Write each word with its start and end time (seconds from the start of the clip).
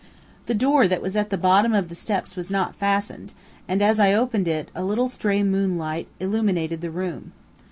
The 0.47 0.55
door 0.55 0.87
that 0.87 0.99
was 0.99 1.15
at 1.15 1.29
the 1.29 1.37
bottom 1.37 1.75
of 1.75 1.87
the 1.87 1.93
steps 1.93 2.35
was 2.35 2.49
not 2.49 2.75
fastened, 2.75 3.33
and, 3.67 3.83
as 3.83 3.99
I 3.99 4.13
opened 4.13 4.47
it, 4.47 4.71
a 4.73 4.83
little 4.83 5.09
stray 5.09 5.43
moonlight 5.43 6.07
illumed 6.19 6.57
the 6.57 6.89
room. 6.89 7.33